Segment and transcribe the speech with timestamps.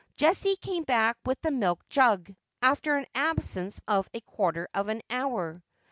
[0.15, 4.87] Jessie came back with the milk jug, after an absence of a quart* i of
[4.87, 5.63] an hour.